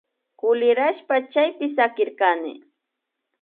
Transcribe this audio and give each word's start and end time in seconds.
Kulirashpa 0.39 1.15
chaypi 1.31 1.65
sakirkani 1.75 2.51